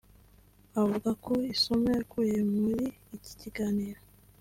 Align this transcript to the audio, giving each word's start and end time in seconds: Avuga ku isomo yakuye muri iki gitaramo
Avuga 0.79 1.09
ku 1.23 1.33
isomo 1.53 1.87
yakuye 1.97 2.37
muri 2.53 2.83
iki 3.15 3.31
gitaramo 3.41 3.97